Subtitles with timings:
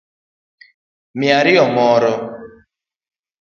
[1.17, 2.11] Miya ariyo moro